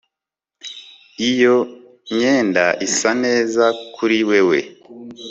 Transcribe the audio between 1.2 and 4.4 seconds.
Iyo myenda isa neza kuri